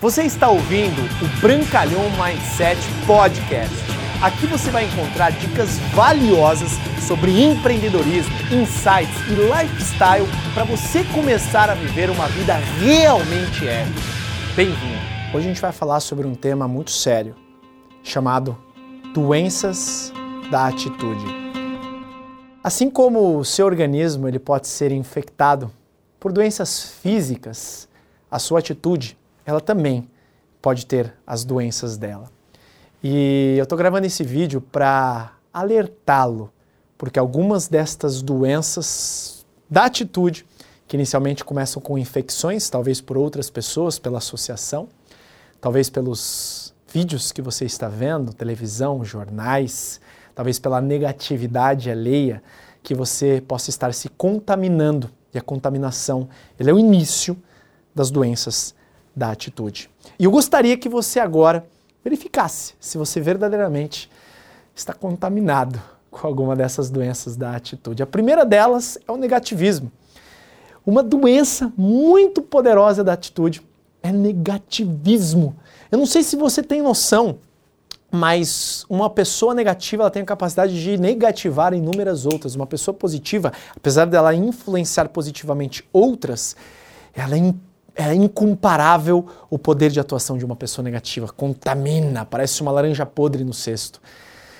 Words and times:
Você 0.00 0.22
está 0.22 0.48
ouvindo 0.48 0.98
o 1.22 1.40
Brancalhão 1.42 2.04
Mindset 2.12 2.80
Podcast. 3.06 3.76
Aqui 4.22 4.46
você 4.46 4.70
vai 4.70 4.86
encontrar 4.86 5.30
dicas 5.30 5.78
valiosas 5.94 6.70
sobre 7.06 7.38
empreendedorismo, 7.38 8.32
insights 8.50 9.14
e 9.28 9.34
lifestyle 9.34 10.26
para 10.54 10.64
você 10.64 11.04
começar 11.04 11.68
a 11.68 11.74
viver 11.74 12.08
uma 12.08 12.26
vida 12.28 12.54
realmente 12.78 13.68
épica. 13.68 14.00
Bem-vindo! 14.56 14.98
Hoje 15.34 15.44
a 15.44 15.48
gente 15.50 15.60
vai 15.60 15.70
falar 15.70 16.00
sobre 16.00 16.26
um 16.26 16.34
tema 16.34 16.66
muito 16.66 16.92
sério, 16.92 17.36
chamado 18.02 18.56
doenças 19.12 20.14
da 20.50 20.68
atitude. 20.68 21.26
Assim 22.64 22.88
como 22.88 23.36
o 23.36 23.44
seu 23.44 23.66
organismo 23.66 24.26
ele 24.26 24.38
pode 24.38 24.66
ser 24.66 24.92
infectado 24.92 25.70
por 26.18 26.32
doenças 26.32 26.84
físicas, 27.02 27.86
a 28.30 28.38
sua 28.38 28.60
atitude 28.60 29.19
ela 29.44 29.60
também 29.60 30.08
pode 30.60 30.86
ter 30.86 31.14
as 31.26 31.44
doenças 31.44 31.96
dela. 31.96 32.30
E 33.02 33.54
eu 33.58 33.62
estou 33.62 33.78
gravando 33.78 34.06
esse 34.06 34.22
vídeo 34.22 34.60
para 34.60 35.32
alertá-lo, 35.52 36.52
porque 36.98 37.18
algumas 37.18 37.66
destas 37.66 38.20
doenças 38.20 39.46
da 39.68 39.84
atitude, 39.86 40.46
que 40.86 40.96
inicialmente 40.96 41.44
começam 41.44 41.80
com 41.80 41.96
infecções, 41.96 42.68
talvez 42.68 43.00
por 43.00 43.16
outras 43.16 43.48
pessoas, 43.48 43.98
pela 43.98 44.18
associação, 44.18 44.88
talvez 45.60 45.88
pelos 45.88 46.74
vídeos 46.92 47.32
que 47.32 47.40
você 47.40 47.64
está 47.64 47.88
vendo, 47.88 48.34
televisão, 48.34 49.04
jornais, 49.04 50.00
talvez 50.34 50.58
pela 50.58 50.80
negatividade 50.80 51.90
alheia, 51.90 52.42
que 52.82 52.94
você 52.94 53.42
possa 53.46 53.70
estar 53.70 53.94
se 53.94 54.08
contaminando. 54.08 55.10
E 55.32 55.38
a 55.38 55.42
contaminação, 55.42 56.28
é 56.58 56.72
o 56.72 56.78
início 56.78 57.36
das 57.94 58.10
doenças 58.10 58.74
da 59.14 59.30
atitude. 59.30 59.90
E 60.18 60.24
eu 60.24 60.30
gostaria 60.30 60.76
que 60.76 60.88
você 60.88 61.20
agora 61.20 61.66
verificasse 62.04 62.74
se 62.80 62.96
você 62.96 63.20
verdadeiramente 63.20 64.10
está 64.74 64.92
contaminado 64.92 65.80
com 66.10 66.26
alguma 66.26 66.56
dessas 66.56 66.90
doenças 66.90 67.36
da 67.36 67.54
atitude. 67.54 68.02
A 68.02 68.06
primeira 68.06 68.44
delas 68.44 68.98
é 69.06 69.12
o 69.12 69.16
negativismo. 69.16 69.90
Uma 70.84 71.02
doença 71.02 71.72
muito 71.76 72.40
poderosa 72.42 73.04
da 73.04 73.12
atitude 73.12 73.62
é 74.02 74.10
negativismo. 74.10 75.54
Eu 75.90 75.98
não 75.98 76.06
sei 76.06 76.22
se 76.22 76.36
você 76.36 76.62
tem 76.62 76.80
noção, 76.80 77.38
mas 78.10 78.84
uma 78.88 79.08
pessoa 79.08 79.54
negativa 79.54 80.02
ela 80.02 80.10
tem 80.10 80.22
a 80.22 80.26
capacidade 80.26 80.82
de 80.82 80.96
negativar 80.96 81.72
inúmeras 81.74 82.26
outras. 82.26 82.56
Uma 82.56 82.66
pessoa 82.66 82.94
positiva, 82.94 83.52
apesar 83.76 84.06
dela 84.06 84.34
influenciar 84.34 85.08
positivamente 85.10 85.86
outras, 85.92 86.56
ela 87.14 87.36
é 87.36 87.54
é 87.94 88.14
incomparável 88.14 89.26
o 89.48 89.58
poder 89.58 89.90
de 89.90 90.00
atuação 90.00 90.38
de 90.38 90.44
uma 90.44 90.56
pessoa 90.56 90.84
negativa. 90.84 91.28
Contamina, 91.28 92.24
parece 92.24 92.62
uma 92.62 92.70
laranja 92.70 93.04
podre 93.04 93.44
no 93.44 93.52
cesto. 93.52 94.00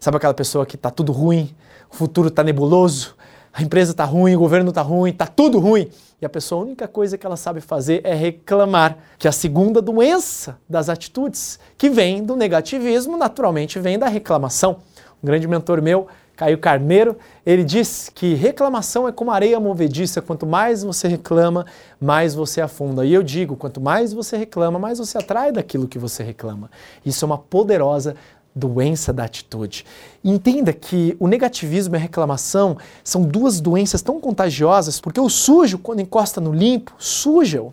Sabe 0.00 0.16
aquela 0.16 0.34
pessoa 0.34 0.66
que 0.66 0.76
está 0.76 0.90
tudo 0.90 1.12
ruim, 1.12 1.54
o 1.90 1.96
futuro 1.96 2.28
está 2.28 2.42
nebuloso, 2.42 3.14
a 3.52 3.62
empresa 3.62 3.92
está 3.92 4.04
ruim, 4.04 4.34
o 4.34 4.38
governo 4.38 4.70
está 4.70 4.82
ruim, 4.82 5.10
está 5.10 5.26
tudo 5.26 5.58
ruim. 5.58 5.88
E 6.20 6.26
a 6.26 6.28
pessoa, 6.28 6.62
a 6.62 6.64
única 6.64 6.88
coisa 6.88 7.16
que 7.16 7.24
ela 7.24 7.36
sabe 7.36 7.60
fazer 7.60 8.00
é 8.04 8.12
reclamar. 8.14 8.98
Que 9.18 9.28
a 9.28 9.32
segunda 9.32 9.80
doença 9.80 10.58
das 10.68 10.88
atitudes, 10.88 11.58
que 11.78 11.88
vem 11.88 12.24
do 12.24 12.34
negativismo, 12.34 13.16
naturalmente 13.16 13.78
vem 13.78 13.98
da 13.98 14.08
reclamação. 14.08 14.78
Um 15.22 15.26
grande 15.26 15.46
mentor 15.46 15.80
meu 15.80 16.08
Caio 16.36 16.58
Carneiro, 16.58 17.16
ele 17.46 17.62
diz 17.62 18.10
que 18.12 18.34
reclamação 18.34 19.06
é 19.06 19.12
como 19.12 19.30
areia 19.30 19.60
movediça, 19.60 20.20
quanto 20.20 20.46
mais 20.46 20.82
você 20.82 21.06
reclama, 21.06 21.64
mais 22.00 22.34
você 22.34 22.60
afunda. 22.60 23.04
E 23.04 23.14
eu 23.14 23.22
digo, 23.22 23.56
quanto 23.56 23.80
mais 23.80 24.12
você 24.12 24.36
reclama, 24.36 24.78
mais 24.78 24.98
você 24.98 25.16
atrai 25.16 25.52
daquilo 25.52 25.86
que 25.86 25.98
você 25.98 26.22
reclama. 26.24 26.70
Isso 27.06 27.24
é 27.24 27.26
uma 27.26 27.38
poderosa 27.38 28.16
doença 28.54 29.12
da 29.12 29.24
atitude. 29.24 29.84
Entenda 30.22 30.72
que 30.72 31.16
o 31.18 31.26
negativismo 31.26 31.94
e 31.94 31.98
a 31.98 32.00
reclamação 32.00 32.76
são 33.02 33.22
duas 33.22 33.60
doenças 33.60 34.02
tão 34.02 34.20
contagiosas, 34.20 35.00
porque 35.00 35.20
o 35.20 35.28
sujo, 35.28 35.78
quando 35.78 36.00
encosta 36.00 36.40
no 36.40 36.52
limpo, 36.52 36.94
suja-o. 36.98 37.72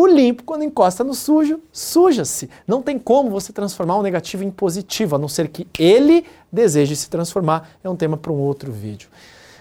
O 0.00 0.06
limpo, 0.06 0.44
quando 0.44 0.64
encosta 0.64 1.04
no 1.04 1.12
sujo, 1.12 1.60
suja-se. 1.70 2.48
Não 2.66 2.80
tem 2.80 2.98
como 2.98 3.28
você 3.28 3.52
transformar 3.52 3.96
o 3.96 4.02
negativo 4.02 4.42
em 4.42 4.50
positivo, 4.50 5.14
a 5.14 5.18
não 5.18 5.28
ser 5.28 5.48
que 5.48 5.68
ele 5.78 6.24
deseje 6.50 6.96
se 6.96 7.10
transformar. 7.10 7.68
É 7.84 7.90
um 7.90 7.94
tema 7.94 8.16
para 8.16 8.32
um 8.32 8.38
outro 8.38 8.72
vídeo. 8.72 9.10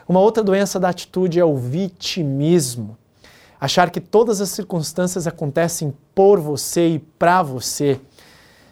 Uma 0.08 0.22
outra 0.22 0.42
doença 0.42 0.80
da 0.80 0.88
atitude 0.88 1.42
é 1.42 1.44
o 1.44 1.58
vitimismo. 1.58 2.98
Achar 3.60 3.90
que 3.90 4.00
todas 4.00 4.40
as 4.40 4.48
circunstâncias 4.48 5.28
acontecem 5.28 5.94
por 6.16 6.40
você 6.40 6.88
e 6.88 7.00
para 7.00 7.44
você. 7.44 8.00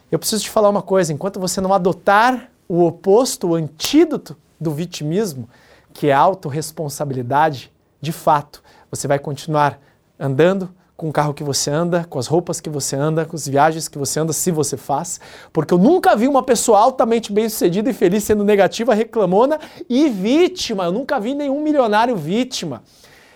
Eu 0.10 0.18
preciso 0.18 0.46
te 0.46 0.50
falar 0.50 0.70
uma 0.70 0.82
coisa: 0.82 1.12
enquanto 1.12 1.38
você 1.38 1.60
não 1.60 1.74
adotar 1.74 2.50
o 2.66 2.86
oposto, 2.86 3.50
o 3.50 3.56
antídoto 3.56 4.38
do 4.58 4.72
vitimismo, 4.72 5.50
que 5.94 6.08
é 6.08 6.14
a 6.14 6.20
autorresponsabilidade, 6.20 7.74
de 8.00 8.14
fato, 8.14 8.64
você 8.90 9.06
vai 9.06 9.20
continuar 9.20 9.78
andando 10.18 10.74
com 10.98 11.10
o 11.10 11.14
carro 11.14 11.32
que 11.32 11.44
você 11.44 11.70
anda, 11.70 12.04
com 12.10 12.18
as 12.18 12.26
roupas 12.26 12.60
que 12.60 12.72
você 12.72 12.96
anda, 12.96 13.24
com 13.24 13.36
as 13.36 13.48
viagens 13.48 13.88
que 13.88 14.00
você 14.00 14.20
anda, 14.20 14.34
se 14.34 14.52
você 14.52 14.76
faz, 14.76 15.20
porque 15.54 15.72
eu 15.72 15.78
nunca 15.78 16.16
vi 16.16 16.28
uma 16.28 16.42
pessoa 16.42 16.80
altamente 16.80 17.32
bem-sucedida 17.32 17.92
e 17.92 17.94
feliz 17.94 18.24
sendo 18.24 18.44
negativa, 18.44 18.96
reclamona 18.96 19.60
e 19.88 20.10
vítima. 20.10 20.86
Eu 20.86 20.92
nunca 20.92 21.20
vi 21.20 21.36
nenhum 21.36 21.62
milionário 21.62 22.16
vítima. 22.16 22.82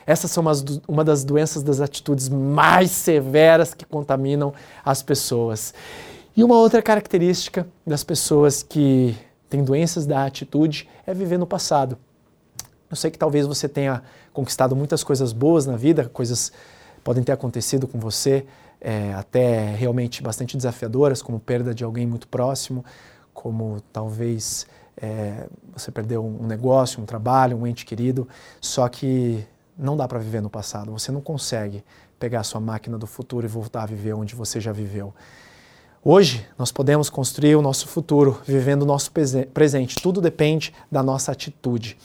Essas 0.07 0.31
são 0.31 0.43
uma 0.87 1.03
das 1.03 1.23
doenças 1.23 1.61
das 1.61 1.79
atitudes 1.79 2.27
mais 2.27 2.89
severas 2.89 3.75
que 3.75 3.85
contaminam 3.85 4.51
as 4.83 5.03
pessoas. 5.03 5.71
E 6.35 6.43
uma 6.43 6.55
outra 6.55 6.81
característica 6.81 7.67
das 7.85 8.03
pessoas 8.03 8.63
que 8.63 9.15
têm 9.47 9.63
doenças 9.63 10.07
da 10.07 10.25
atitude 10.25 10.89
é 11.05 11.13
viver 11.13 11.37
no 11.37 11.45
passado. 11.45 11.95
Eu 12.89 12.97
sei 12.97 13.11
que 13.11 13.19
talvez 13.19 13.45
você 13.45 13.69
tenha 13.69 14.01
conquistado 14.33 14.75
muitas 14.75 15.03
coisas 15.03 15.31
boas 15.31 15.67
na 15.67 15.77
vida, 15.77 16.09
coisas 16.11 16.51
podem 17.03 17.23
ter 17.23 17.31
acontecido 17.31 17.87
com 17.87 17.99
você, 17.99 18.45
é, 18.79 19.13
até 19.13 19.75
realmente 19.75 20.23
bastante 20.23 20.57
desafiadoras, 20.57 21.21
como 21.21 21.39
perda 21.39 21.73
de 21.73 21.83
alguém 21.83 22.05
muito 22.05 22.27
próximo, 22.27 22.83
como 23.33 23.81
talvez 23.93 24.65
é, 24.97 25.47
você 25.73 25.91
perdeu 25.91 26.25
um 26.25 26.45
negócio, 26.45 27.01
um 27.01 27.05
trabalho, 27.05 27.57
um 27.57 27.65
ente 27.65 27.85
querido, 27.85 28.27
só 28.59 28.87
que 28.87 29.45
não 29.77 29.95
dá 29.95 30.07
para 30.07 30.19
viver 30.19 30.41
no 30.41 30.49
passado, 30.49 30.91
você 30.91 31.11
não 31.11 31.21
consegue 31.21 31.83
pegar 32.19 32.41
a 32.41 32.43
sua 32.43 32.61
máquina 32.61 32.97
do 32.97 33.07
futuro 33.07 33.45
e 33.45 33.49
voltar 33.49 33.83
a 33.83 33.85
viver 33.85 34.13
onde 34.13 34.35
você 34.35 34.59
já 34.59 34.71
viveu. 34.71 35.13
Hoje 36.03 36.45
nós 36.57 36.71
podemos 36.71 37.09
construir 37.09 37.55
o 37.55 37.61
nosso 37.61 37.87
futuro 37.87 38.41
vivendo 38.45 38.83
o 38.83 38.85
nosso 38.85 39.11
presente, 39.53 39.95
tudo 40.01 40.19
depende 40.19 40.73
da 40.91 41.03
nossa 41.03 41.31
atitude. 41.31 41.97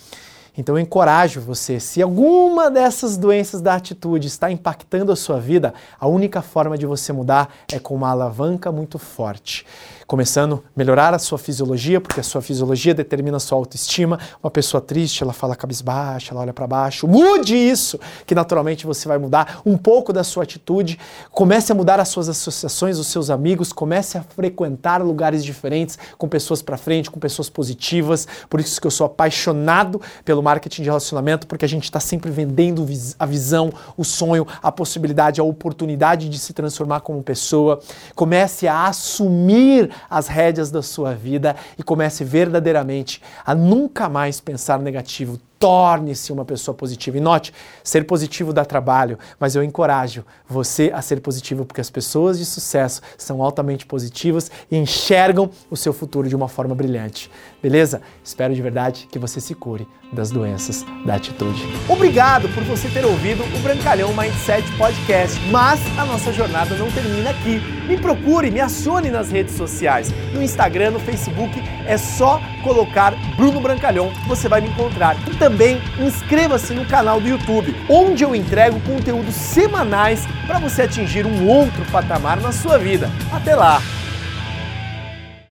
Então 0.57 0.77
eu 0.77 0.81
encorajo 0.81 1.41
você, 1.41 1.79
se 1.79 2.01
alguma 2.01 2.71
dessas 2.71 3.17
doenças 3.17 3.61
da 3.61 3.75
atitude 3.75 4.27
está 4.27 4.51
impactando 4.51 5.13
a 5.13 5.17
sua 5.17 5.39
vida, 5.39 5.75
a 6.01 6.07
única 6.07 6.41
forma 6.41 6.79
de 6.79 6.87
você 6.87 7.13
mudar 7.13 7.49
é 7.71 7.79
com 7.79 7.95
uma 7.95 8.11
alavanca 8.11 8.73
muito 8.73 8.99
forte 8.99 9.67
começando 10.07 10.63
a 10.65 10.79
melhorar 10.79 11.13
a 11.15 11.19
sua 11.19 11.37
fisiologia, 11.37 12.01
porque 12.01 12.21
a 12.21 12.23
sua 12.23 12.41
fisiologia 12.41 12.95
determina 12.95 13.39
a 13.39 13.41
sua 13.41 13.59
autoestima. 13.59 14.19
Uma 14.43 14.51
pessoa 14.51 14.81
triste, 14.81 15.23
ela 15.23 15.33
fala 15.33 15.57
cabisbaixa, 15.57 16.33
ela 16.33 16.43
olha 16.43 16.53
para 16.53 16.67
baixo. 16.67 17.09
Mude 17.09 17.57
isso, 17.57 17.99
que 18.25 18.35
naturalmente 18.35 18.87
você 18.87 19.09
vai 19.09 19.19
mudar 19.19 19.61
um 19.67 19.77
pouco 19.77 20.13
da 20.13 20.23
sua 20.23 20.45
atitude. 20.45 20.99
Comece 21.33 21.73
a 21.73 21.75
mudar 21.75 21.99
as 21.99 22.09
suas 22.09 22.29
associações, 22.29 22.99
os 22.99 23.09
seus 23.09 23.31
amigos, 23.31 23.73
comece 23.73 24.17
a 24.17 24.23
frequentar 24.23 25.03
lugares 25.03 25.45
diferentes, 25.45 25.99
com 26.17 26.29
pessoas 26.29 26.63
para 26.63 26.77
frente, 26.77 27.11
com 27.11 27.19
pessoas 27.19 27.51
positivas. 27.51 28.29
Por 28.49 28.61
isso 28.61 28.81
que 28.81 28.87
eu 28.87 28.93
sou 28.93 29.07
apaixonado 29.07 30.01
pelo 30.25 30.43
marketing 30.47 30.83
de 30.83 30.89
relacionamento, 30.89 31.47
porque 31.49 31.65
a 31.65 31.69
gente 31.69 31.85
está 31.85 31.99
sempre 31.99 32.31
vendendo 32.31 32.87
a 33.19 33.27
visão, 33.27 33.73
o 33.97 34.05
sonho, 34.05 34.47
a 34.63 34.71
possibilidade, 34.71 35.41
a 35.41 35.45
oportunidade 35.45 36.29
de 36.29 36.39
se 36.39 36.53
transformar 36.53 37.01
como 37.01 37.21
pessoa. 37.21 37.81
Comece 38.15 38.69
a 38.69 38.87
assumir 38.87 39.91
as 40.09 40.29
rédeas 40.29 40.71
da 40.71 40.83
sua 40.83 41.15
vida 41.15 41.57
e 41.77 41.83
comece 41.83 42.23
verdadeiramente 42.23 43.21
a 43.45 43.57
nunca 43.57 44.09
mais 44.09 44.41
pensar 44.41 44.79
negativo 44.79 45.41
torne-se 45.59 46.33
uma 46.33 46.45
pessoa 46.45 46.75
positiva. 46.75 47.17
E 47.17 47.21
note, 47.21 47.53
ser 47.83 48.07
positivo 48.07 48.53
dá 48.53 48.65
trabalho, 48.65 49.19
mas 49.39 49.55
eu 49.55 49.63
encorajo 49.63 50.25
você 50.49 50.91
a 50.95 51.01
ser 51.03 51.21
positivo 51.21 51.65
porque 51.65 51.81
as 51.81 51.91
pessoas 51.91 52.39
de 52.39 52.45
sucesso 52.45 53.01
são 53.17 53.43
altamente 53.43 53.87
positivas 53.87 54.51
e 54.71 54.77
enxergam 54.77 55.51
o 55.71 55.77
seu 55.77 55.93
futuro 55.93 56.29
de 56.29 56.37
uma 56.37 56.49
forma 56.49 56.75
brilhante. 56.75 57.31
Beleza? 57.63 58.03
Espero 58.23 58.55
de 58.55 58.63
verdade 58.63 59.09
que 59.11 59.19
você 59.19 59.41
se 59.41 59.55
cure 59.55 59.89
das 60.13 60.31
doenças 60.31 60.85
da 61.05 61.17
atitude. 61.17 61.63
Obrigado 61.89 62.49
por 62.51 62.63
você 62.65 62.89
ter 62.89 63.05
ouvido 63.05 63.43
o 63.43 63.59
Brancalhão 63.61 64.15
Mindset 64.15 64.71
Podcast, 64.77 65.39
mas 65.51 65.81
a 65.99 66.05
nossa 66.05 66.33
jornada 66.33 66.77
não 66.77 66.91
termina 66.91 67.31
aqui. 67.31 67.61
Me 67.89 67.99
procure, 67.99 68.51
me 68.51 68.61
acione 68.61 69.11
nas 69.11 69.31
redes 69.31 69.57
sociais. 69.57 70.13
No 70.33 70.43
Instagram, 70.43 70.93
no 70.93 71.01
Facebook, 71.01 71.53
é 71.87 71.97
só 71.97 72.41
colocar 72.63 73.15
Bruno 73.37 73.61
Brancalhão, 73.61 74.13
você 74.27 74.49
vai 74.49 74.61
me 74.61 74.69
encontrar. 74.69 75.17
Então, 75.29 75.46
também 75.47 75.81
inscreva-se 76.01 76.75
no 76.75 76.85
canal 76.85 77.21
do 77.21 77.29
YouTube, 77.29 77.73
onde 77.89 78.25
eu 78.25 78.35
entrego 78.35 78.81
conteúdos 78.81 79.37
semanais 79.37 80.27
para 80.45 80.59
você 80.59 80.83
atingir 80.83 81.25
um 81.25 81.47
outro 81.47 81.85
patamar 81.93 82.41
na 82.41 82.51
sua 82.51 82.77
vida. 82.77 83.09
Até 83.33 83.55
lá! 83.55 83.81